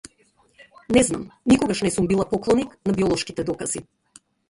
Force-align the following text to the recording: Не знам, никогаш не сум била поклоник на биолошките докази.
Не 0.95 1.03
знам, 1.09 1.27
никогаш 1.51 1.81
не 1.83 1.91
сум 1.95 2.07
била 2.11 2.25
поклоник 2.33 2.77
на 2.85 2.93
биолошките 2.99 3.43
докази. 3.43 3.83